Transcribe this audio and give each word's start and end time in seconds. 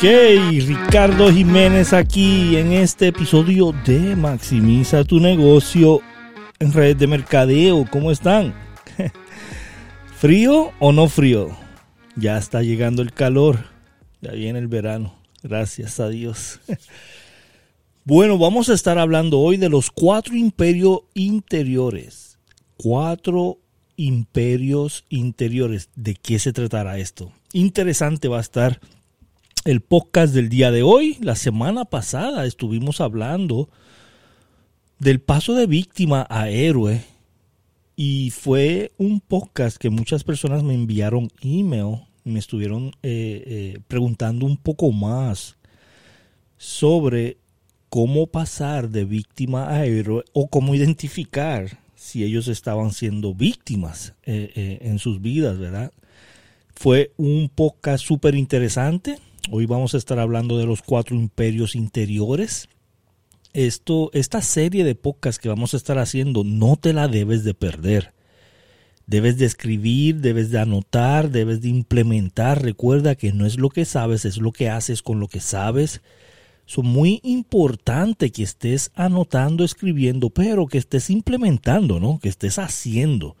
Ricardo 0.00 1.32
Jiménez 1.32 1.92
aquí 1.92 2.56
en 2.56 2.72
este 2.72 3.08
episodio 3.08 3.72
de 3.84 4.14
Maximiza 4.14 5.02
tu 5.02 5.18
negocio 5.18 6.00
en 6.60 6.72
redes 6.72 6.98
de 6.98 7.08
mercadeo. 7.08 7.84
¿Cómo 7.90 8.12
están? 8.12 8.54
¿Frío 10.16 10.70
o 10.78 10.92
no 10.92 11.08
frío? 11.08 11.48
Ya 12.14 12.38
está 12.38 12.62
llegando 12.62 13.02
el 13.02 13.12
calor, 13.12 13.64
ya 14.20 14.30
viene 14.30 14.60
el 14.60 14.68
verano, 14.68 15.16
gracias 15.42 15.98
a 16.00 16.08
Dios. 16.08 16.60
Bueno, 18.04 18.38
vamos 18.38 18.70
a 18.70 18.72
estar 18.72 18.98
hablando 18.98 19.38
hoy 19.38 19.58
de 19.58 19.68
los 19.68 19.90
cuatro 19.90 20.34
imperios 20.34 21.00
interiores. 21.12 22.38
Cuatro 22.78 23.58
imperios 23.96 25.04
interiores. 25.10 25.90
¿De 25.94 26.14
qué 26.14 26.38
se 26.38 26.54
tratará 26.54 26.96
esto? 26.96 27.32
Interesante 27.52 28.28
va 28.28 28.38
a 28.38 28.40
estar 28.40 28.80
el 29.64 29.80
podcast 29.80 30.34
del 30.34 30.48
día 30.48 30.70
de 30.70 30.82
hoy. 30.82 31.16
La 31.20 31.34
semana 31.34 31.84
pasada 31.84 32.44
estuvimos 32.44 33.00
hablando 33.00 33.68
del 34.98 35.20
paso 35.20 35.54
de 35.54 35.66
víctima 35.66 36.26
a 36.28 36.50
héroe 36.50 37.02
y 37.96 38.30
fue 38.30 38.92
un 38.98 39.20
podcast 39.20 39.76
que 39.76 39.90
muchas 39.90 40.24
personas 40.24 40.62
me 40.62 40.74
enviaron 40.74 41.30
email 41.40 42.02
me 42.24 42.38
estuvieron 42.38 42.88
eh, 43.02 43.42
eh, 43.46 43.78
preguntando 43.88 44.44
un 44.44 44.56
poco 44.56 44.92
más 44.92 45.56
sobre 46.56 47.38
cómo 47.88 48.26
pasar 48.26 48.90
de 48.90 49.04
víctima 49.04 49.70
a 49.70 49.86
héroe 49.86 50.24
o 50.32 50.48
cómo 50.48 50.74
identificar 50.74 51.78
si 51.94 52.22
ellos 52.22 52.48
estaban 52.48 52.92
siendo 52.92 53.34
víctimas 53.34 54.14
eh, 54.24 54.78
en 54.82 54.98
sus 54.98 55.22
vidas, 55.22 55.58
¿verdad? 55.58 55.92
Fue 56.74 57.12
un 57.16 57.48
podcast 57.48 58.04
súper 58.04 58.34
interesante 58.34 59.18
Hoy 59.50 59.64
vamos 59.64 59.94
a 59.94 59.96
estar 59.96 60.18
hablando 60.18 60.58
de 60.58 60.66
los 60.66 60.82
cuatro 60.82 61.16
imperios 61.16 61.74
interiores. 61.74 62.68
Esto, 63.54 64.10
esta 64.12 64.42
serie 64.42 64.84
de 64.84 64.94
podcasts 64.94 65.40
que 65.40 65.48
vamos 65.48 65.72
a 65.72 65.78
estar 65.78 65.96
haciendo, 65.96 66.44
no 66.44 66.76
te 66.76 66.92
la 66.92 67.08
debes 67.08 67.44
de 67.44 67.54
perder. 67.54 68.12
Debes 69.06 69.38
de 69.38 69.46
escribir, 69.46 70.16
debes 70.16 70.50
de 70.50 70.58
anotar, 70.58 71.30
debes 71.30 71.62
de 71.62 71.70
implementar. 71.70 72.62
Recuerda 72.62 73.14
que 73.14 73.32
no 73.32 73.46
es 73.46 73.58
lo 73.58 73.70
que 73.70 73.86
sabes, 73.86 74.26
es 74.26 74.36
lo 74.36 74.52
que 74.52 74.68
haces 74.68 75.00
con 75.00 75.18
lo 75.18 75.28
que 75.28 75.40
sabes. 75.40 76.02
Es 76.66 76.76
muy 76.76 77.20
importante 77.22 78.30
que 78.30 78.42
estés 78.42 78.90
anotando, 78.94 79.64
escribiendo, 79.64 80.28
pero 80.28 80.66
que 80.66 80.76
estés 80.76 81.08
implementando, 81.08 82.00
¿no? 82.00 82.18
Que 82.18 82.28
estés 82.28 82.58
haciendo, 82.58 83.34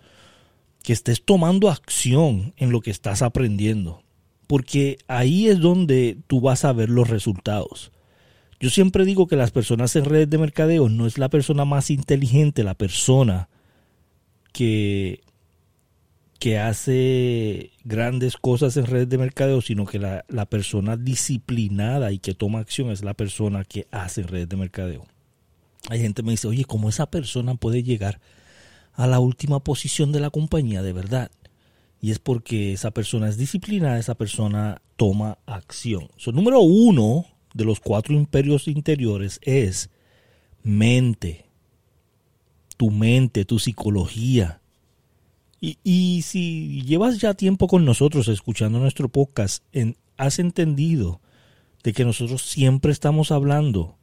que 0.82 0.94
estés 0.94 1.22
tomando 1.22 1.68
acción 1.68 2.54
en 2.56 2.72
lo 2.72 2.80
que 2.80 2.90
estás 2.90 3.20
aprendiendo 3.20 4.02
porque 4.48 4.98
ahí 5.06 5.46
es 5.46 5.60
donde 5.60 6.18
tú 6.26 6.40
vas 6.40 6.64
a 6.64 6.72
ver 6.72 6.88
los 6.88 7.08
resultados. 7.08 7.92
Yo 8.58 8.70
siempre 8.70 9.04
digo 9.04 9.28
que 9.28 9.36
las 9.36 9.52
personas 9.52 9.94
en 9.94 10.06
redes 10.06 10.28
de 10.30 10.38
mercadeo 10.38 10.88
no 10.88 11.06
es 11.06 11.18
la 11.18 11.28
persona 11.28 11.64
más 11.64 11.90
inteligente, 11.90 12.64
la 12.64 12.74
persona 12.74 13.48
que, 14.52 15.20
que 16.40 16.58
hace 16.58 17.70
grandes 17.84 18.38
cosas 18.38 18.76
en 18.78 18.86
redes 18.86 19.08
de 19.10 19.18
mercadeo, 19.18 19.60
sino 19.60 19.84
que 19.84 19.98
la, 19.98 20.24
la 20.28 20.46
persona 20.46 20.96
disciplinada 20.96 22.10
y 22.10 22.18
que 22.18 22.34
toma 22.34 22.60
acción 22.60 22.90
es 22.90 23.04
la 23.04 23.14
persona 23.14 23.64
que 23.64 23.86
hace 23.92 24.22
redes 24.22 24.48
de 24.48 24.56
mercadeo. 24.56 25.06
Hay 25.90 26.00
gente 26.00 26.22
que 26.22 26.26
me 26.26 26.32
dice, 26.32 26.48
oye, 26.48 26.64
¿cómo 26.64 26.88
esa 26.88 27.10
persona 27.10 27.54
puede 27.54 27.82
llegar 27.82 28.18
a 28.94 29.06
la 29.06 29.20
última 29.20 29.60
posición 29.60 30.10
de 30.10 30.20
la 30.20 30.30
compañía 30.30 30.82
de 30.82 30.94
verdad? 30.94 31.30
Y 32.00 32.10
es 32.10 32.18
porque 32.18 32.72
esa 32.72 32.90
persona 32.92 33.28
es 33.28 33.36
disciplinada, 33.36 33.98
esa 33.98 34.14
persona 34.14 34.80
toma 34.96 35.38
acción. 35.46 36.08
So, 36.16 36.32
número 36.32 36.60
uno 36.60 37.26
de 37.54 37.64
los 37.64 37.80
cuatro 37.80 38.14
imperios 38.14 38.68
interiores 38.68 39.40
es 39.42 39.90
mente, 40.62 41.46
tu 42.76 42.90
mente, 42.90 43.44
tu 43.44 43.58
psicología. 43.58 44.60
Y, 45.60 45.78
y 45.82 46.22
si 46.22 46.82
llevas 46.82 47.18
ya 47.18 47.34
tiempo 47.34 47.66
con 47.66 47.84
nosotros 47.84 48.28
escuchando 48.28 48.78
nuestro 48.78 49.08
podcast, 49.08 49.64
en, 49.72 49.96
has 50.16 50.38
entendido 50.38 51.20
de 51.82 51.92
que 51.92 52.04
nosotros 52.04 52.42
siempre 52.42 52.92
estamos 52.92 53.32
hablando 53.32 53.96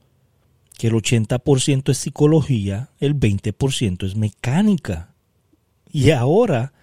que 0.77 0.87
el 0.87 0.93
80% 0.93 1.91
es 1.91 1.97
psicología, 1.97 2.89
el 2.99 3.17
20% 3.17 4.05
es 4.05 4.15
mecánica. 4.15 5.13
Y 5.91 6.11
ahora 6.11 6.73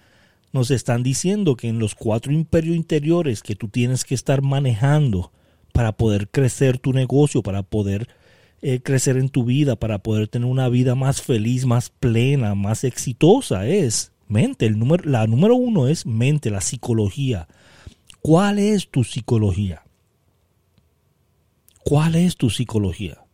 nos 0.53 0.71
están 0.71 1.03
diciendo 1.03 1.57
que 1.57 1.67
en 1.67 1.79
los 1.79 1.95
cuatro 1.95 2.31
imperios 2.31 2.75
interiores 2.75 3.41
que 3.41 3.55
tú 3.55 3.67
tienes 3.67 4.05
que 4.05 4.15
estar 4.15 4.41
manejando 4.41 5.31
para 5.73 5.91
poder 5.91 6.29
crecer 6.29 6.77
tu 6.77 6.93
negocio, 6.93 7.41
para 7.41 7.63
poder 7.63 8.07
eh, 8.61 8.79
crecer 8.81 9.17
en 9.17 9.29
tu 9.29 9.43
vida, 9.43 9.75
para 9.75 9.97
poder 9.99 10.27
tener 10.27 10.47
una 10.47 10.69
vida 10.69 10.95
más 10.95 11.21
feliz, 11.21 11.65
más 11.65 11.89
plena, 11.89 12.55
más 12.55 12.83
exitosa, 12.83 13.67
es 13.67 14.13
mente. 14.27 14.67
El 14.67 14.77
número, 14.77 15.09
la 15.09 15.27
número 15.27 15.55
uno 15.55 15.87
es 15.87 16.05
mente, 16.05 16.51
la 16.51 16.61
psicología. 16.61 17.47
¿Cuál 18.21 18.59
es 18.59 18.89
tu 18.89 19.03
psicología? 19.03 19.83
¿Cuál 21.83 22.15
es 22.15 22.37
tu 22.37 22.49
psicología? 22.49 23.25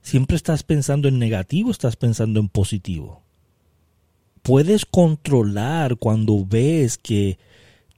¿Siempre 0.00 0.36
estás 0.36 0.62
pensando 0.62 1.08
en 1.08 1.18
negativo 1.18 1.70
estás 1.70 1.96
pensando 1.96 2.40
en 2.40 2.48
positivo? 2.48 3.22
Puedes 4.42 4.84
controlar 4.86 5.96
cuando 5.96 6.44
ves 6.44 6.98
que 6.98 7.38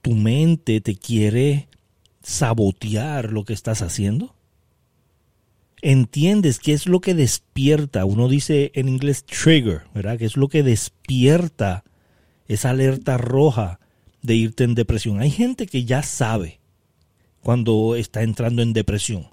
tu 0.01 0.11
mente 0.11 0.81
te 0.81 0.95
quiere 0.95 1.67
sabotear 2.21 3.31
lo 3.31 3.45
que 3.45 3.53
estás 3.53 3.81
haciendo? 3.81 4.35
¿Entiendes 5.81 6.59
qué 6.59 6.71
es 6.71 6.87
lo 6.87 7.01
que 7.01 7.13
despierta? 7.13 8.05
Uno 8.05 8.29
dice 8.29 8.71
en 8.73 8.87
inglés 8.87 9.25
trigger, 9.25 9.81
¿verdad? 9.93 10.17
¿Qué 10.17 10.25
es 10.25 10.37
lo 10.37 10.47
que 10.47 10.63
despierta 10.63 11.83
esa 12.47 12.69
alerta 12.69 13.17
roja 13.17 13.79
de 14.21 14.35
irte 14.35 14.63
en 14.63 14.75
depresión? 14.75 15.19
Hay 15.19 15.29
gente 15.29 15.67
que 15.67 15.83
ya 15.83 16.01
sabe 16.01 16.61
cuando 17.41 17.97
está 17.97 18.23
entrando 18.23 18.61
en 18.61 18.71
depresión 18.71 19.27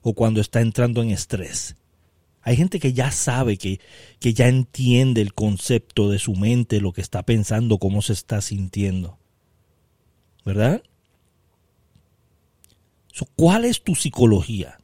o 0.00 0.14
cuando 0.14 0.40
está 0.40 0.60
entrando 0.60 1.02
en 1.02 1.10
estrés. 1.10 1.74
Hay 2.48 2.56
gente 2.56 2.80
que 2.80 2.94
ya 2.94 3.10
sabe, 3.10 3.58
que, 3.58 3.78
que 4.20 4.32
ya 4.32 4.48
entiende 4.48 5.20
el 5.20 5.34
concepto 5.34 6.08
de 6.08 6.18
su 6.18 6.34
mente, 6.34 6.80
lo 6.80 6.94
que 6.94 7.02
está 7.02 7.22
pensando, 7.22 7.76
cómo 7.76 8.00
se 8.00 8.14
está 8.14 8.40
sintiendo. 8.40 9.18
¿Verdad? 10.46 10.82
¿Cuál 13.36 13.66
es 13.66 13.82
tu 13.82 13.94
psicología? 13.94 14.78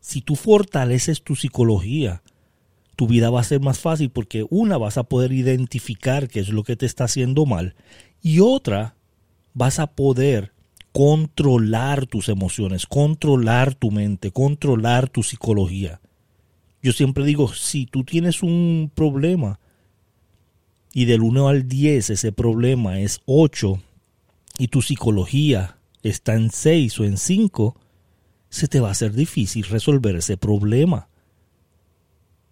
Si 0.00 0.20
tú 0.20 0.36
fortaleces 0.36 1.22
tu 1.22 1.34
psicología, 1.34 2.22
tu 2.94 3.06
vida 3.06 3.30
va 3.30 3.40
a 3.40 3.44
ser 3.44 3.60
más 3.60 3.78
fácil 3.78 4.10
porque 4.10 4.44
una 4.50 4.76
vas 4.76 4.98
a 4.98 5.04
poder 5.04 5.32
identificar 5.32 6.28
qué 6.28 6.40
es 6.40 6.50
lo 6.50 6.62
que 6.62 6.76
te 6.76 6.84
está 6.84 7.04
haciendo 7.04 7.46
mal 7.46 7.74
y 8.20 8.40
otra 8.40 8.96
vas 9.54 9.78
a 9.78 9.86
poder 9.86 10.52
controlar 10.92 12.04
tus 12.04 12.28
emociones, 12.28 12.84
controlar 12.84 13.74
tu 13.74 13.90
mente, 13.90 14.30
controlar 14.30 15.08
tu 15.08 15.22
psicología. 15.22 16.02
Yo 16.84 16.92
siempre 16.92 17.24
digo, 17.24 17.48
si 17.48 17.86
tú 17.86 18.04
tienes 18.04 18.42
un 18.42 18.92
problema 18.94 19.58
y 20.92 21.06
del 21.06 21.22
1 21.22 21.48
al 21.48 21.66
10 21.66 22.10
ese 22.10 22.30
problema 22.30 23.00
es 23.00 23.22
8 23.24 23.80
y 24.58 24.68
tu 24.68 24.82
psicología 24.82 25.78
está 26.02 26.34
en 26.34 26.50
6 26.50 27.00
o 27.00 27.04
en 27.04 27.16
5, 27.16 27.80
se 28.50 28.68
te 28.68 28.80
va 28.80 28.88
a 28.88 28.90
hacer 28.90 29.14
difícil 29.14 29.64
resolver 29.64 30.14
ese 30.16 30.36
problema. 30.36 31.08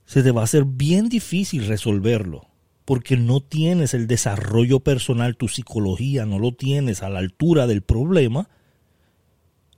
Se 0.06 0.22
te 0.22 0.30
va 0.30 0.40
a 0.40 0.44
hacer 0.44 0.64
bien 0.64 1.10
difícil 1.10 1.66
resolverlo 1.66 2.46
porque 2.86 3.18
no 3.18 3.42
tienes 3.42 3.92
el 3.92 4.06
desarrollo 4.06 4.80
personal, 4.80 5.36
tu 5.36 5.48
psicología 5.48 6.24
no 6.24 6.38
lo 6.38 6.52
tienes 6.52 7.02
a 7.02 7.10
la 7.10 7.18
altura 7.18 7.66
del 7.66 7.82
problema 7.82 8.48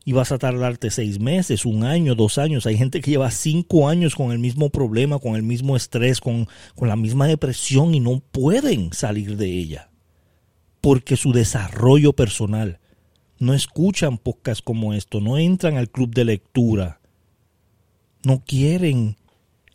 y 0.05 0.13
vas 0.13 0.33
a 0.33 0.39
tardarte 0.39 0.91
seis 0.91 1.19
meses, 1.19 1.65
un 1.65 1.85
año, 1.85 2.15
dos 2.15 2.37
años. 2.39 2.67
Hay 2.67 2.77
gente 2.77 3.01
que 3.01 3.11
lleva 3.11 3.31
cinco 3.31 3.89
años 3.89 4.15
con 4.15 4.33
el 4.33 4.39
mismo 4.39 4.69
problema, 4.69 5.19
con 5.19 5.35
el 5.35 5.43
mismo 5.43 5.77
estrés, 5.77 6.21
con, 6.21 6.47
con 6.75 6.89
la 6.89 6.97
misma 6.97 7.27
depresión 7.27 7.95
y 7.95 8.01
no 8.01 8.21
pueden 8.21 8.93
salir 8.93 9.37
de 9.37 9.47
ella. 9.47 9.91
Porque 10.83 11.17
su 11.17 11.33
desarrollo 11.33 12.13
personal, 12.13 12.81
no 13.39 13.55
escuchan 13.55 14.19
podcasts 14.19 14.63
como 14.63 14.93
esto, 14.93 15.21
no 15.21 15.39
entran 15.39 15.77
al 15.77 15.91
club 15.91 16.15
de 16.15 16.25
lectura, 16.25 17.01
no 18.25 18.43
quieren 18.45 19.17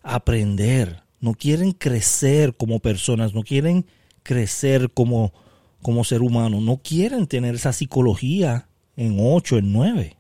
aprender, 0.04 1.04
no 1.20 1.34
quieren 1.34 1.72
crecer 1.72 2.56
como 2.56 2.80
personas, 2.80 3.34
no 3.34 3.44
quieren 3.44 3.86
crecer 4.24 4.92
como, 4.92 5.34
como 5.82 6.04
ser 6.04 6.22
humano, 6.22 6.62
no 6.62 6.78
quieren 6.78 7.26
tener 7.26 7.56
esa 7.56 7.74
psicología 7.74 8.70
en 8.96 9.18
ocho, 9.20 9.58
en 9.58 9.74
nueve. 9.74 10.19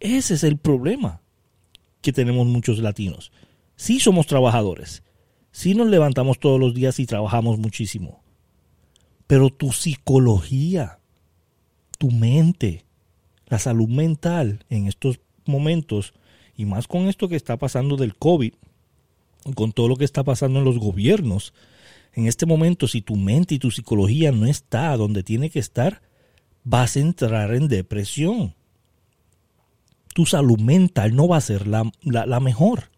Ese 0.00 0.34
es 0.34 0.44
el 0.44 0.56
problema 0.56 1.20
que 2.00 2.12
tenemos 2.12 2.46
muchos 2.46 2.78
latinos. 2.78 3.30
Sí 3.76 4.00
somos 4.00 4.26
trabajadores, 4.26 5.02
sí 5.52 5.74
nos 5.74 5.88
levantamos 5.88 6.38
todos 6.38 6.58
los 6.58 6.74
días 6.74 6.98
y 6.98 7.06
trabajamos 7.06 7.58
muchísimo, 7.58 8.22
pero 9.26 9.50
tu 9.50 9.72
psicología, 9.72 10.98
tu 11.98 12.10
mente, 12.10 12.84
La 13.46 13.58
salud 13.58 13.88
mental 13.88 14.64
en 14.70 14.86
estos 14.86 15.18
momentos, 15.44 16.14
y 16.56 16.66
más 16.66 16.86
con 16.86 17.08
esto 17.08 17.28
que 17.28 17.34
está 17.34 17.56
pasando 17.56 17.96
del 17.96 18.14
COVID, 18.14 18.54
con 19.56 19.72
todo 19.72 19.88
lo 19.88 19.96
que 19.96 20.04
está 20.04 20.22
pasando 20.22 20.60
en 20.60 20.64
los 20.64 20.78
gobiernos, 20.78 21.52
en 22.12 22.26
este 22.26 22.46
momento, 22.46 22.88
si 22.88 23.02
tu 23.02 23.16
mente 23.16 23.56
y 23.56 23.58
tu 23.58 23.70
psicología 23.70 24.30
no 24.32 24.46
está 24.46 24.96
donde 24.96 25.22
tiene 25.22 25.50
que 25.50 25.58
estar, 25.58 26.02
vas 26.64 26.96
a 26.96 27.00
entrar 27.00 27.54
en 27.54 27.68
depresión. 27.68 28.54
Tu 30.14 30.26
salud 30.26 30.58
mental 30.58 31.14
no 31.14 31.28
va 31.28 31.36
a 31.36 31.40
ser 31.40 31.66
la, 31.66 32.40
mejor. 32.40 32.90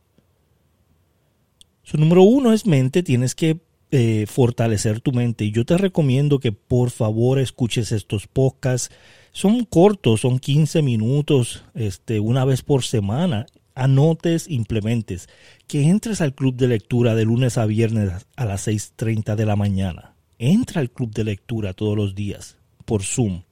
Su 1.83 1.99
número 1.99 2.23
uno 2.23 2.53
es 2.53 2.67
mente, 2.67 3.03
tienes 3.03 3.35
que 3.35 3.61
eh, 3.91 4.27
fortalecer 4.27 5.01
tu 5.01 5.13
mente. 5.13 5.45
Y 5.45 5.53
yo 5.53 5.65
te 5.65 5.77
recomiendo 5.77 6.39
que 6.39 6.53
por 6.53 6.91
favor 6.91 7.39
escuches 7.39 7.93
estos 7.93 8.27
podcasts. 8.27 8.95
Son 9.33 9.65
cortos, 9.65 10.23
son 10.23 10.39
15 10.39 10.83
minutos, 10.83 11.65
este, 11.75 12.21
una 12.21 12.45
vez 12.45 12.63
por 12.63 12.83
semana. 12.83 13.47
Anotes, 13.75 14.49
implementes. 14.49 15.29
Que 15.67 15.83
entres 15.89 16.21
al 16.21 16.35
club 16.35 16.57
de 16.57 16.69
lectura 16.69 17.15
de 17.15 17.25
lunes 17.25 17.59
a 17.59 17.67
viernes 17.67 18.27
a 18.37 18.45
las 18.45 18.67
6.30 18.69 19.35
de 19.35 19.47
la 19.47 19.57
mañana. 19.57 20.15
Entra 20.39 20.81
al 20.81 20.91
club 20.91 21.13
de 21.13 21.25
lectura 21.25 21.73
todos 21.73 21.97
los 21.97 22.15
días 22.15 22.57
por 22.85 23.03
Zoom 23.03 23.43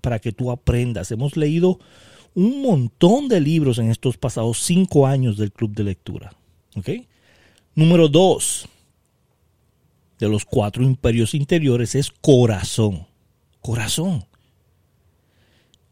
para 0.00 0.18
que 0.18 0.32
tú 0.32 0.50
aprendas. 0.50 1.10
Hemos 1.10 1.36
leído 1.36 1.78
un 2.38 2.62
montón 2.62 3.26
de 3.26 3.40
libros 3.40 3.78
en 3.78 3.90
estos 3.90 4.16
pasados 4.16 4.60
cinco 4.60 5.08
años 5.08 5.36
del 5.36 5.50
club 5.50 5.74
de 5.74 5.82
lectura. 5.82 6.32
Número 7.74 8.06
dos 8.06 8.68
de 10.20 10.28
los 10.28 10.44
cuatro 10.44 10.84
imperios 10.84 11.34
interiores 11.34 11.96
es 11.96 12.12
corazón. 12.12 13.08
Corazón. 13.60 14.24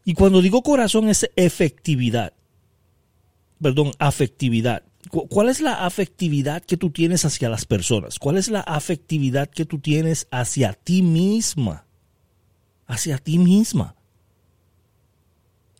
Y 0.05 0.13
cuando 0.13 0.41
digo 0.41 0.63
corazón 0.63 1.09
es 1.09 1.29
efectividad. 1.35 2.31
Perdón, 3.61 3.91
afectividad. 3.99 4.83
¿Cuál 5.09 5.49
es 5.49 5.59
la 5.59 5.85
afectividad 5.85 6.63
que 6.63 6.77
tú 6.77 6.91
tienes 6.91 7.25
hacia 7.25 7.49
las 7.49 7.65
personas? 7.65 8.19
¿Cuál 8.19 8.37
es 8.37 8.49
la 8.49 8.61
afectividad 8.61 9.49
que 9.49 9.65
tú 9.65 9.79
tienes 9.79 10.29
hacia 10.31 10.71
ti 10.71 11.01
misma? 11.01 11.87
Hacia 12.85 13.17
ti 13.17 13.37
misma. 13.37 13.96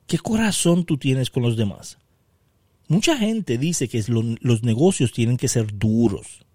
¿Qué 0.08 0.18
corazón 0.18 0.86
tú 0.86 0.98
tienes 0.98 1.30
con 1.30 1.44
los 1.44 1.58
demás? 1.58 1.98
Mucha 2.88 3.18
gente 3.18 3.58
dice 3.58 3.90
que 3.90 4.04
los 4.08 4.64
negocios 4.64 5.12
tienen 5.12 5.36
que 5.36 5.50
ser 5.50 5.78
duros, 5.78 6.46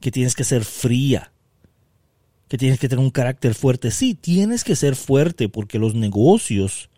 que 0.00 0.12
tienes 0.12 0.36
que 0.36 0.44
ser 0.44 0.64
fría, 0.64 1.32
que 2.48 2.56
tienes 2.56 2.78
que 2.78 2.88
tener 2.88 3.04
un 3.04 3.10
carácter 3.10 3.54
fuerte. 3.54 3.90
Sí, 3.90 4.14
tienes 4.14 4.62
que 4.62 4.76
ser 4.76 4.94
fuerte 4.94 5.48
porque 5.48 5.80
los 5.80 5.96
negocios 5.96 6.88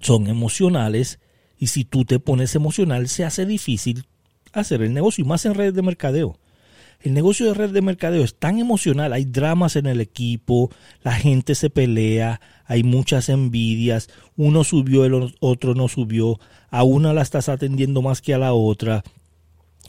son 0.00 0.28
emocionales 0.28 1.18
y 1.58 1.66
si 1.66 1.84
tú 1.84 2.06
te 2.06 2.18
pones 2.18 2.54
emocional 2.54 3.08
se 3.08 3.26
hace 3.26 3.44
difícil 3.44 4.06
hacer 4.52 4.80
el 4.80 4.94
negocio 4.94 5.22
y 5.22 5.28
más 5.28 5.44
en 5.44 5.54
redes 5.54 5.74
de 5.74 5.82
mercadeo. 5.82 6.38
El 7.00 7.14
negocio 7.14 7.46
de 7.46 7.54
red 7.54 7.70
de 7.70 7.80
mercadeo 7.80 8.22
es 8.22 8.34
tan 8.34 8.58
emocional, 8.58 9.12
hay 9.12 9.24
dramas 9.24 9.76
en 9.76 9.86
el 9.86 10.00
equipo, 10.00 10.70
la 11.02 11.12
gente 11.12 11.54
se 11.54 11.70
pelea, 11.70 12.40
hay 12.66 12.82
muchas 12.82 13.30
envidias, 13.30 14.08
uno 14.36 14.64
subió, 14.64 15.04
el 15.06 15.34
otro 15.40 15.74
no 15.74 15.88
subió, 15.88 16.38
a 16.68 16.82
una 16.82 17.14
la 17.14 17.22
estás 17.22 17.48
atendiendo 17.48 18.02
más 18.02 18.20
que 18.20 18.34
a 18.34 18.38
la 18.38 18.52
otra, 18.52 19.02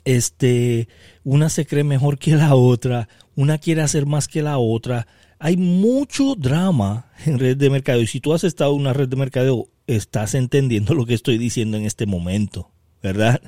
este, 0.05 0.87
una 1.23 1.49
se 1.49 1.65
cree 1.65 1.83
mejor 1.83 2.17
que 2.17 2.35
la 2.35 2.55
otra, 2.55 3.09
una 3.35 3.57
quiere 3.57 3.81
hacer 3.81 4.05
más 4.05 4.27
que 4.27 4.41
la 4.41 4.57
otra. 4.57 5.07
Hay 5.39 5.57
mucho 5.57 6.35
drama 6.35 7.11
en 7.25 7.39
red 7.39 7.57
de 7.57 7.69
mercadeo 7.69 8.01
y 8.01 8.07
si 8.07 8.19
tú 8.19 8.33
has 8.33 8.43
estado 8.43 8.73
en 8.73 8.81
una 8.81 8.93
red 8.93 9.09
de 9.09 9.15
mercadeo, 9.15 9.67
estás 9.87 10.35
entendiendo 10.35 10.93
lo 10.93 11.05
que 11.05 11.13
estoy 11.13 11.37
diciendo 11.37 11.77
en 11.77 11.85
este 11.85 12.05
momento, 12.05 12.71
¿verdad? 13.01 13.41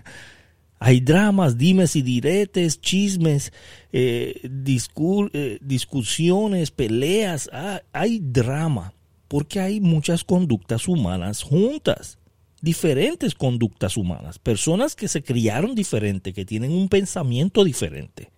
Hay 0.85 0.99
dramas, 0.99 1.57
dimes 1.57 1.95
y 1.95 2.01
diretes, 2.01 2.81
chismes, 2.81 3.53
eh, 3.93 4.41
eh, 4.43 5.57
discusiones, 5.61 6.71
peleas. 6.71 7.49
Ah, 7.53 7.81
hay 7.93 8.19
drama 8.19 8.93
porque 9.29 9.61
hay 9.61 9.79
muchas 9.79 10.25
conductas 10.25 10.89
humanas 10.89 11.41
juntas, 11.41 12.17
diferentes 12.59 13.33
conductas 13.33 13.95
humanas, 13.95 14.39
personas 14.39 14.97
que 14.97 15.07
se 15.07 15.23
criaron 15.23 15.73
diferente, 15.73 16.33
que 16.33 16.43
tienen 16.43 16.73
un 16.73 16.89
pensamiento 16.89 17.63
diferente. 17.63 18.33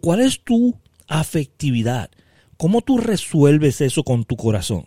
¿Cuál 0.00 0.22
es 0.22 0.42
tu 0.42 0.74
afectividad? 1.06 2.08
¿Cómo 2.56 2.80
tú 2.80 2.96
resuelves 2.96 3.82
eso 3.82 4.04
con 4.04 4.24
tu 4.24 4.36
corazón? 4.36 4.86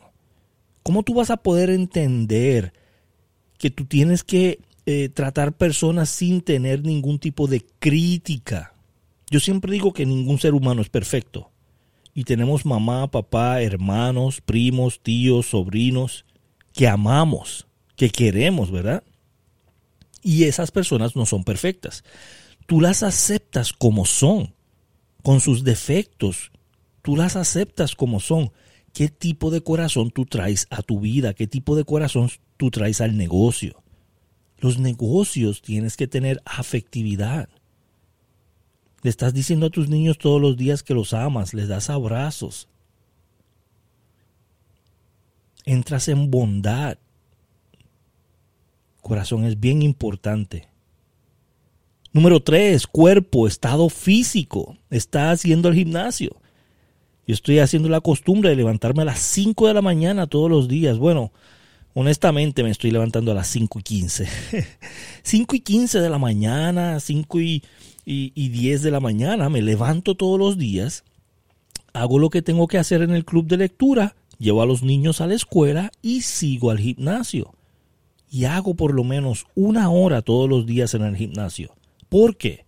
¿Cómo 0.81 1.03
tú 1.03 1.13
vas 1.13 1.29
a 1.29 1.37
poder 1.37 1.69
entender 1.69 2.73
que 3.59 3.69
tú 3.69 3.85
tienes 3.85 4.23
que 4.23 4.61
eh, 4.89 5.09
tratar 5.09 5.51
personas 5.57 6.07
sin 6.07 6.39
tener 6.39 6.81
ningún 6.81 7.19
tipo 7.19 7.47
de 7.47 7.59
crítica. 7.77 8.73
Yo 9.29 9.41
siempre 9.41 9.73
digo 9.73 9.91
que 9.91 10.05
ningún 10.05 10.39
ser 10.39 10.53
humano 10.53 10.81
es 10.81 10.87
perfecto. 10.87 11.51
Y 12.13 12.23
tenemos 12.23 12.65
mamá, 12.65 13.11
papá, 13.11 13.61
hermanos, 13.61 14.39
primos, 14.39 15.01
tíos, 15.03 15.47
sobrinos, 15.47 16.23
que 16.71 16.87
amamos, 16.87 17.67
que 17.97 18.09
queremos, 18.09 18.71
¿verdad? 18.71 19.03
Y 20.23 20.45
esas 20.45 20.71
personas 20.71 21.17
no 21.17 21.25
son 21.25 21.43
perfectas. 21.43 22.05
Tú 22.65 22.79
las 22.79 23.03
aceptas 23.03 23.73
como 23.73 24.05
son, 24.05 24.55
con 25.21 25.41
sus 25.41 25.65
defectos. 25.65 26.53
Tú 27.01 27.17
las 27.17 27.35
aceptas 27.35 27.93
como 27.93 28.21
son. 28.21 28.53
¿Qué 28.93 29.09
tipo 29.09 29.51
de 29.51 29.59
corazón 29.59 30.11
tú 30.11 30.25
traes 30.25 30.65
a 30.69 30.81
tu 30.81 31.01
vida? 31.01 31.33
¿Qué 31.33 31.45
tipo 31.45 31.75
de 31.75 31.83
corazón 31.83 32.29
tú 32.55 32.71
traes 32.71 33.01
al 33.01 33.17
negocio? 33.17 33.83
Los 34.59 34.79
negocios 34.79 35.61
tienes 35.61 35.97
que 35.97 36.07
tener 36.07 36.41
afectividad. 36.45 37.49
Le 39.03 39.09
estás 39.09 39.33
diciendo 39.33 39.67
a 39.67 39.69
tus 39.69 39.89
niños 39.89 40.17
todos 40.17 40.41
los 40.41 40.57
días 40.57 40.83
que 40.83 40.93
los 40.93 41.13
amas, 41.13 41.53
les 41.53 41.67
das 41.67 41.89
abrazos. 41.89 42.67
Entras 45.65 46.07
en 46.07 46.31
bondad. 46.31 46.97
Corazón 49.01 49.45
es 49.45 49.59
bien 49.59 49.81
importante. 49.81 50.67
Número 52.11 52.41
tres, 52.41 52.87
cuerpo, 52.87 53.47
estado 53.47 53.89
físico. 53.89 54.77
Estás 54.89 55.39
haciendo 55.39 55.69
el 55.69 55.75
gimnasio. 55.75 56.35
Yo 57.27 57.33
estoy 57.33 57.59
haciendo 57.59 57.89
la 57.89 58.01
costumbre 58.01 58.49
de 58.49 58.55
levantarme 58.55 59.01
a 59.01 59.05
las 59.05 59.19
5 59.19 59.67
de 59.67 59.73
la 59.73 59.81
mañana 59.81 60.27
todos 60.27 60.49
los 60.49 60.69
días. 60.69 60.97
Bueno, 60.97 61.31
Honestamente 61.99 62.61
me 62.61 62.69
estoy 62.69 62.91
levantando 62.91 63.31
a 63.31 63.33
las 63.33 63.47
5 63.47 63.79
y 63.79 63.81
15. 63.81 64.27
5 65.23 65.55
y 65.55 65.59
15 65.61 65.99
de 65.99 66.09
la 66.11 66.19
mañana, 66.19 66.99
5 66.99 67.41
y, 67.41 67.63
y, 68.05 68.49
10 68.49 68.83
de 68.83 68.91
la 68.91 68.99
mañana, 68.99 69.49
me 69.49 69.63
levanto 69.63 70.13
todos 70.13 70.37
los 70.37 70.59
días, 70.59 71.03
hago 71.93 72.19
lo 72.19 72.29
que 72.29 72.43
tengo 72.43 72.67
que 72.67 72.77
hacer 72.77 73.01
en 73.01 73.09
el 73.09 73.25
club 73.25 73.47
de 73.47 73.57
lectura, 73.57 74.15
llevo 74.37 74.61
a 74.61 74.67
los 74.67 74.83
niños 74.83 75.21
a 75.21 75.25
la 75.25 75.33
escuela 75.33 75.91
y 76.03 76.21
sigo 76.21 76.69
al 76.69 76.77
gimnasio. 76.77 77.55
Y 78.29 78.45
hago 78.45 78.75
por 78.75 78.93
lo 78.93 79.03
menos 79.03 79.47
una 79.55 79.89
hora 79.89 80.21
todos 80.21 80.47
los 80.47 80.67
días 80.67 80.93
en 80.93 81.01
el 81.01 81.15
gimnasio. 81.15 81.73
¿Por 82.09 82.37
qué? 82.37 82.67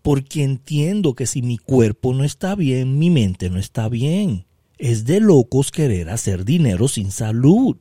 Porque 0.00 0.44
entiendo 0.44 1.12
que 1.12 1.26
si 1.26 1.42
mi 1.42 1.58
cuerpo 1.58 2.14
no 2.14 2.24
está 2.24 2.54
bien, 2.54 2.98
mi 2.98 3.10
mente 3.10 3.50
no 3.50 3.58
está 3.58 3.90
bien. 3.90 4.46
Es 4.78 5.04
de 5.04 5.20
locos 5.20 5.70
querer 5.70 6.08
hacer 6.08 6.46
dinero 6.46 6.88
sin 6.88 7.10
salud. 7.10 7.76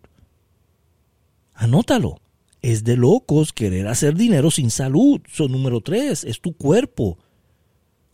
Anótalo. 1.55 2.19
Es 2.61 2.83
de 2.83 2.97
locos 2.97 3.53
querer 3.53 3.87
hacer 3.87 4.15
dinero 4.15 4.51
sin 4.51 4.69
salud. 4.69 5.21
Número 5.39 5.81
tres, 5.81 6.23
es 6.23 6.41
tu 6.41 6.53
cuerpo. 6.53 7.17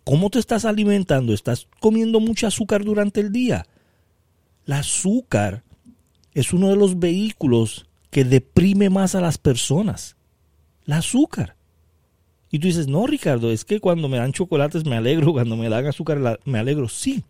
¿Cómo 0.04 0.30
te 0.30 0.40
estás 0.40 0.66
alimentando? 0.66 1.34
¿Estás 1.34 1.68
comiendo 1.80 2.20
mucho 2.20 2.48
azúcar 2.48 2.84
durante 2.84 3.22
el 3.22 3.32
día? 3.32 3.66
El 4.66 4.74
azúcar 4.74 5.64
es 6.34 6.54
uno 6.54 6.70
de 6.70 6.76
los 6.76 7.00
vehículos 7.00 7.88
que 8.10 8.26
deprime 8.26 8.90
más 8.90 9.16
a 9.16 9.22
las 9.22 9.38
personas. 9.38 10.18
El 10.86 10.94
azúcar. 10.94 11.56
Y 12.50 12.60
tú 12.60 12.68
dices, 12.68 12.88
no, 12.88 13.08
Ricardo, 13.08 13.52
es 13.52 13.64
que 13.64 13.80
cuando 13.80 14.10
me 14.10 14.18
dan 14.18 14.34
chocolates 14.34 14.86
me 14.86 14.98
alegro, 14.98 15.32
cuando 15.34 15.56
me 15.56 15.70
dan 15.70 15.88
azúcar 15.88 16.40
me 16.46 16.60
alegro. 16.60 16.90
Sí, 16.90 17.24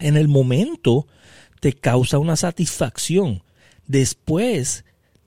en 0.00 0.16
el 0.16 0.26
momento 0.26 1.06
te 1.60 1.72
causa 1.72 2.18
una 2.18 2.36
satisfacción. 2.36 3.42
Después 3.86 4.84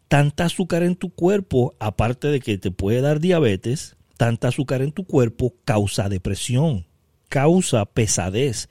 tanta 0.10 0.46
azúcar 0.46 0.84
en 0.84 0.96
tu 0.96 1.12
cuerpo, 1.12 1.76
aparte 1.80 2.28
de 2.28 2.42
que 2.42 2.58
te 2.58 2.72
puede 2.72 3.00
dar 3.00 3.20
diabetes, 3.20 3.96
tanta 4.18 4.50
azúcar 4.50 4.82
en 4.82 4.92
tu 4.92 5.06
cuerpo 5.06 5.54
causa 5.64 6.10
depresión, 6.10 6.88
causa 7.30 7.86
pesadez, 7.86 8.70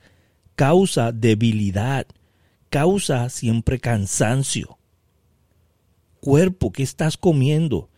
causa 0.57 1.13
debilidad, 1.13 2.07
causa 2.69 3.31
siempre 3.31 3.79
cansancio. 3.79 4.79
Cuerpo, 6.21 6.73
¿qué 6.73 6.83
estás 6.83 7.17
comiendo? 7.17 7.89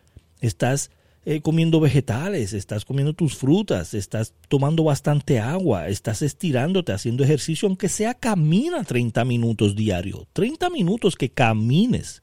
¿Estás 0.40 0.90
eh, 1.24 1.40
comiendo 1.40 1.80
vegetales, 1.80 2.52
estás 2.52 2.84
comiendo 2.84 3.14
tus 3.14 3.36
frutas, 3.36 3.94
estás 3.94 4.34
tomando 4.48 4.84
bastante 4.84 5.40
agua, 5.40 5.88
estás 5.88 6.20
estirándote, 6.20 6.92
haciendo 6.92 7.24
ejercicio, 7.24 7.68
aunque 7.68 7.88
sea 7.88 8.12
camina 8.12 8.84
30 8.84 9.24
minutos 9.24 9.74
diario, 9.74 10.26
30 10.34 10.68
minutos 10.68 11.16
que 11.16 11.30
camines, 11.30 12.22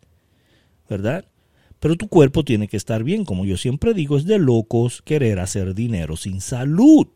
¿verdad? 0.89 1.25
Pero 1.79 1.95
tu 1.95 2.07
cuerpo 2.07 2.43
tiene 2.43 2.67
que 2.67 2.77
estar 2.77 3.03
bien, 3.03 3.23
como 3.23 3.45
yo 3.45 3.57
siempre 3.57 3.93
digo, 3.93 4.17
es 4.17 4.25
de 4.25 4.39
locos 4.39 5.01
querer 5.03 5.39
hacer 5.39 5.75
dinero 5.75 6.17
sin 6.17 6.41
salud. 6.41 7.07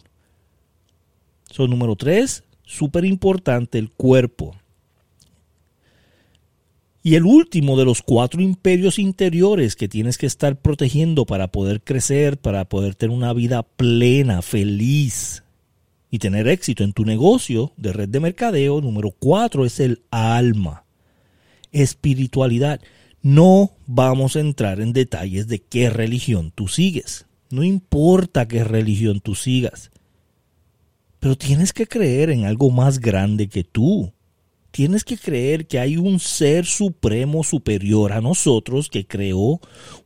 Son 1.50 1.70
número 1.70 1.96
tres, 1.96 2.44
súper 2.64 3.06
importante, 3.06 3.78
el 3.80 3.90
cuerpo. 3.90 4.56
Y 7.04 7.16
el 7.16 7.26
último 7.26 7.78
de 7.78 7.86
los 7.86 8.04
cuatro 8.04 8.42
imperios 8.42 9.00
interiores 9.00 9.76
que 9.76 9.88
tienes 9.88 10.20
que 10.20 10.28
estar 10.28 10.62
protegiendo 10.62 11.26
para 11.26 11.48
poder 11.48 11.82
crecer, 11.82 12.38
para 12.38 12.66
poder 12.66 12.94
tener 12.94 13.16
una 13.16 13.34
vida 13.34 13.64
plena, 13.64 14.44
feliz 14.44 15.44
y 16.12 16.20
tener 16.20 16.48
éxito 16.48 16.84
en 16.84 16.94
tu 16.94 17.04
negocio 17.04 17.72
de 17.76 17.94
red 17.94 18.10
de 18.10 18.20
mercadeo, 18.20 18.82
número 18.82 19.12
cuatro 19.18 19.66
es 19.66 19.80
el 19.80 20.04
alma, 20.12 20.84
espiritualidad. 21.72 22.82
No 23.22 23.72
vamos 23.86 24.36
a 24.36 24.40
entrar 24.40 24.82
en 24.82 24.94
detalles 24.94 25.48
de 25.48 25.60
qué 25.60 25.90
religión 25.90 26.52
tú 26.54 26.68
sigues. 26.68 27.26
No 27.50 27.64
importa 27.64 28.48
qué 28.48 28.64
religión 28.64 29.20
tú 29.20 29.36
sigas. 29.36 29.92
Pero 31.20 31.38
tienes 31.38 31.74
que 31.74 31.88
creer 31.88 32.30
en 32.30 32.46
algo 32.46 32.72
más 32.72 33.00
grande 33.00 33.48
que 33.48 33.64
tú 33.64 34.12
tienes 34.72 35.04
que 35.04 35.18
creer 35.18 35.68
que 35.68 35.80
hay 35.80 35.98
un 35.98 36.20
ser 36.20 36.66
supremo 36.66 37.44
superior 37.44 38.14
a 38.14 38.22
nosotros 38.22 38.90
que 38.90 39.06
creó 39.06 39.60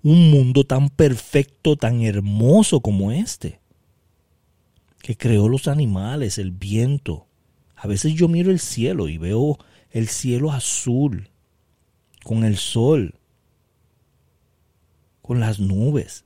un 0.04 0.32
mundo 0.32 0.66
tan 0.66 0.90
perfecto, 0.90 1.76
tan 1.76 2.02
hermoso 2.02 2.82
como 2.82 3.12
este. 3.12 3.60
Que 5.02 5.16
creó 5.16 5.48
los 5.48 5.68
animales, 5.68 6.40
el 6.40 6.52
viento. 6.52 7.28
A 7.76 7.88
veces 7.88 8.16
yo 8.16 8.28
miro 8.28 8.52
el 8.52 8.60
cielo 8.60 9.08
y 9.08 9.20
veo 9.20 9.60
el 9.92 10.08
cielo 10.08 10.52
azul, 10.52 11.30
con 12.26 12.44
el 12.44 12.58
sol, 12.58 13.14
con 15.22 15.40
las 15.40 15.60
nubes, 15.60 16.26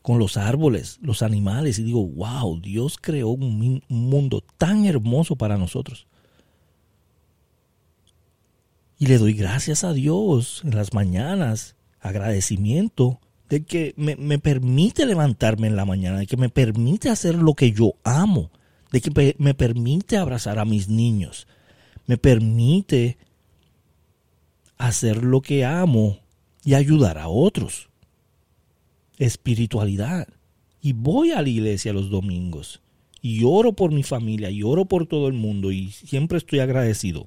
con 0.00 0.18
los 0.18 0.38
árboles, 0.38 0.98
los 1.02 1.20
animales, 1.20 1.78
y 1.78 1.82
digo, 1.82 2.06
wow, 2.06 2.58
Dios 2.58 2.96
creó 2.98 3.28
un, 3.28 3.82
mundo 3.88 4.42
tan 4.56 4.86
hermoso 4.86 5.36
para 5.36 5.58
nosotros. 5.58 6.06
Y 8.98 9.08
le 9.08 9.18
doy 9.18 9.34
gracias 9.34 9.84
a 9.84 9.92
Dios 9.92 10.62
en 10.64 10.74
las 10.74 10.94
mañanas, 10.94 11.76
agradecimiento 12.00 13.20
de 13.50 13.64
que 13.64 13.92
me, 13.98 14.38
permite 14.38 15.04
levantarme 15.04 15.66
en 15.66 15.76
la 15.76 15.84
mañana, 15.84 16.18
de 16.18 16.26
que 16.26 16.38
me 16.38 16.48
permite 16.48 17.10
hacer 17.10 17.34
lo 17.34 17.52
que 17.52 17.72
yo 17.72 17.92
amo, 18.04 18.50
de 18.90 19.02
que 19.02 19.34
me 19.36 19.52
permite 19.52 20.16
abrazar 20.16 20.58
a 20.58 20.64
mis 20.64 20.88
niños, 20.88 21.46
me 22.06 22.16
permite 22.16 23.18
hacer 24.88 25.24
lo 25.24 25.40
que 25.40 25.64
amo 25.64 26.18
y 26.64 26.74
ayudar 26.74 27.18
a 27.18 27.28
otros. 27.28 27.88
Espiritualidad. 29.18 30.28
Y 30.80 30.92
voy 30.92 31.30
a 31.32 31.42
la 31.42 31.48
iglesia 31.48 31.92
los 31.92 32.10
domingos 32.10 32.80
y 33.22 33.44
oro 33.44 33.74
por 33.74 33.92
mi 33.92 34.02
familia 34.02 34.50
y 34.50 34.62
oro 34.62 34.86
por 34.86 35.06
todo 35.06 35.28
el 35.28 35.34
mundo 35.34 35.72
y 35.72 35.90
siempre 35.90 36.38
estoy 36.38 36.60
agradecido 36.60 37.26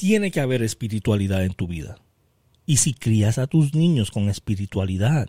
tiene 0.00 0.30
que 0.30 0.40
haber 0.40 0.62
espiritualidad 0.62 1.44
en 1.44 1.52
tu 1.52 1.66
vida. 1.66 1.98
Y 2.64 2.78
si 2.78 2.94
crías 2.94 3.36
a 3.36 3.46
tus 3.46 3.74
niños 3.74 4.10
con 4.10 4.30
espiritualidad, 4.30 5.28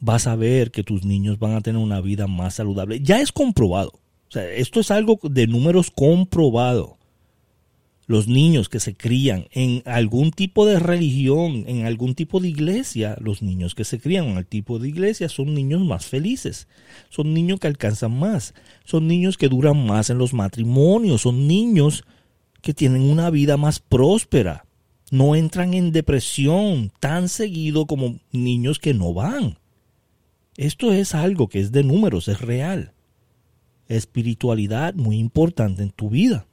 vas 0.00 0.26
a 0.26 0.34
ver 0.34 0.70
que 0.70 0.82
tus 0.82 1.04
niños 1.04 1.38
van 1.38 1.52
a 1.52 1.60
tener 1.60 1.78
una 1.78 2.00
vida 2.00 2.26
más 2.26 2.54
saludable. 2.54 3.00
Ya 3.00 3.20
es 3.20 3.32
comprobado. 3.32 3.90
O 4.28 4.30
sea, 4.30 4.50
esto 4.50 4.80
es 4.80 4.90
algo 4.90 5.20
de 5.22 5.46
números 5.46 5.90
comprobado. 5.90 6.97
Los 8.08 8.26
niños 8.26 8.70
que 8.70 8.80
se 8.80 8.96
crían 8.96 9.48
en 9.50 9.82
algún 9.84 10.30
tipo 10.30 10.64
de 10.64 10.78
religión, 10.78 11.64
en 11.66 11.84
algún 11.84 12.14
tipo 12.14 12.40
de 12.40 12.48
iglesia, 12.48 13.18
los 13.20 13.42
niños 13.42 13.74
que 13.74 13.84
se 13.84 14.00
crían 14.00 14.28
en 14.28 14.38
el 14.38 14.46
tipo 14.46 14.78
de 14.78 14.88
iglesia 14.88 15.28
son 15.28 15.52
niños 15.52 15.84
más 15.84 16.06
felices, 16.06 16.68
son 17.10 17.34
niños 17.34 17.60
que 17.60 17.66
alcanzan 17.66 18.18
más, 18.18 18.54
son 18.86 19.08
niños 19.08 19.36
que 19.36 19.50
duran 19.50 19.84
más 19.84 20.08
en 20.08 20.16
los 20.16 20.32
matrimonios, 20.32 21.20
son 21.20 21.46
niños 21.46 22.06
que 22.62 22.72
tienen 22.72 23.02
una 23.02 23.28
vida 23.28 23.58
más 23.58 23.78
próspera. 23.78 24.64
No 25.10 25.36
entran 25.36 25.74
en 25.74 25.92
depresión 25.92 26.90
tan 27.00 27.28
seguido 27.28 27.84
como 27.84 28.18
niños 28.32 28.78
que 28.78 28.94
no 28.94 29.12
van. 29.12 29.58
Esto 30.56 30.94
es 30.94 31.14
algo 31.14 31.48
que 31.48 31.60
es 31.60 31.72
de 31.72 31.84
números, 31.84 32.26
es 32.28 32.40
real. 32.40 32.94
Espiritualidad 33.86 34.94
muy 34.94 35.18
importante 35.18 35.82
en 35.82 35.90
tu 35.90 36.08
vida. 36.08 36.47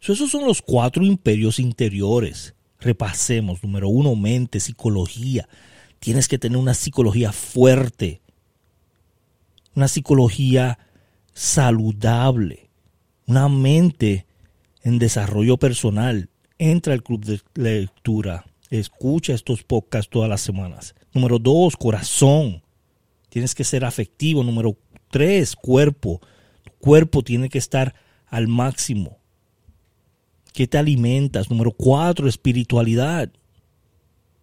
Esos 0.00 0.30
son 0.30 0.44
los 0.44 0.62
cuatro 0.62 1.04
imperios 1.04 1.58
interiores. 1.58 2.54
Repasemos. 2.78 3.62
Número 3.62 3.88
uno, 3.88 4.14
mente, 4.14 4.60
psicología. 4.60 5.48
Tienes 5.98 6.28
que 6.28 6.38
tener 6.38 6.58
una 6.58 6.74
psicología 6.74 7.32
fuerte. 7.32 8.20
Una 9.74 9.88
psicología 9.88 10.78
saludable. 11.32 12.70
Una 13.26 13.48
mente 13.48 14.26
en 14.86 15.00
desarrollo 15.00 15.56
personal, 15.56 16.30
entra 16.58 16.94
al 16.94 17.02
club 17.02 17.24
de 17.24 17.40
lectura, 17.54 18.46
escucha 18.70 19.34
estos 19.34 19.64
podcasts 19.64 20.08
todas 20.08 20.28
las 20.30 20.40
semanas. 20.40 20.94
Número 21.12 21.40
dos, 21.40 21.76
corazón. 21.76 22.62
Tienes 23.28 23.56
que 23.56 23.64
ser 23.64 23.84
afectivo. 23.84 24.44
Número 24.44 24.78
tres, 25.10 25.56
cuerpo. 25.56 26.20
Tu 26.62 26.70
cuerpo 26.78 27.22
tiene 27.22 27.48
que 27.48 27.58
estar 27.58 27.94
al 28.28 28.46
máximo. 28.46 29.18
¿Qué 30.56 30.66
te 30.66 30.78
alimentas? 30.78 31.50
Número 31.50 31.70
cuatro, 31.70 32.26
espiritualidad. 32.26 33.30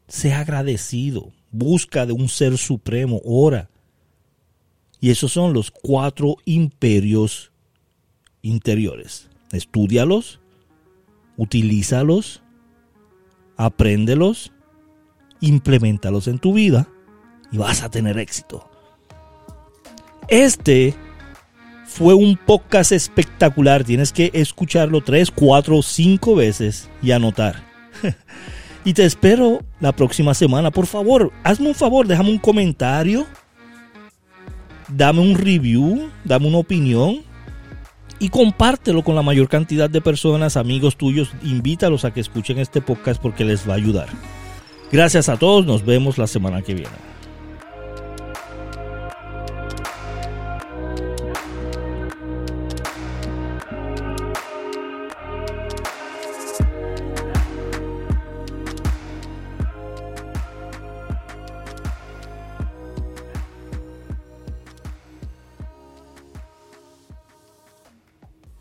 Sea 0.08 0.42
agradecido. 0.42 1.32
Busca 1.50 2.06
de 2.06 2.14
un 2.14 2.30
ser 2.30 2.60
supremo. 2.60 3.20
Ora. 3.26 3.72
Y 5.02 5.10
esos 5.10 5.32
son 5.32 5.54
los 5.54 5.72
cuatro 5.72 6.36
imperios 6.46 7.52
interiores. 8.44 9.28
Estúdialos, 9.52 10.40
utilízalos, 11.36 12.44
apréndelos, 13.58 14.52
implementalos 15.42 16.28
en 16.28 16.38
tu 16.38 16.54
vida 16.54 16.88
y 17.52 17.58
vas 17.58 17.82
a 17.82 17.90
tener 17.90 18.20
éxito. 18.20 18.70
Este 20.28 20.94
fue 21.94 22.16
un 22.16 22.38
podcast 22.38 22.92
espectacular. 22.92 23.84
Tienes 23.84 24.12
que 24.12 24.32
escucharlo 24.34 25.02
tres, 25.02 25.30
cuatro, 25.30 25.84
cinco 25.84 26.34
veces 26.34 26.90
y 27.04 27.12
anotar. 27.12 27.64
y 28.84 28.94
te 28.94 29.06
espero 29.06 29.62
la 29.80 29.92
próxima 29.92 30.34
semana. 30.34 30.72
Por 30.72 30.88
favor, 30.88 31.32
hazme 31.44 31.68
un 31.68 31.76
favor, 31.76 32.08
déjame 32.08 32.32
un 32.32 32.40
comentario. 32.40 33.28
Dame 34.88 35.22
un 35.22 35.36
review, 35.36 36.10
dame 36.24 36.48
una 36.48 36.58
opinión 36.58 37.22
y 38.20 38.30
compártelo 38.30 39.04
con 39.04 39.16
la 39.16 39.22
mayor 39.22 39.48
cantidad 39.48 39.90
de 39.90 40.02
personas, 40.02 40.58
amigos 40.58 40.98
tuyos, 40.98 41.32
invítalos 41.44 42.06
a 42.06 42.12
que 42.12 42.22
escuchen 42.22 42.58
este 42.58 42.82
podcast 42.82 43.22
porque 43.22 43.46
les 43.46 43.68
va 43.70 43.74
a 43.74 43.78
ayudar. 43.78 44.08
Gracias 44.92 45.30
a 45.30 45.38
todos, 45.38 45.66
nos 45.66 45.86
vemos 45.86 46.18
la 46.18 46.28
semana 46.28 46.62
que 46.62 46.74
viene. 46.74 47.13